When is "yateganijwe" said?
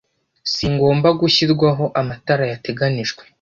2.51-3.21